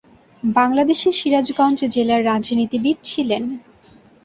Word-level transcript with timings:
বাংলাদেশের 0.43 1.13
সিরাজগঞ্জ 1.19 1.79
জেলার 1.95 2.21
রাজনীতিবিদ 2.25 2.97
ছিলেন। 3.03 3.43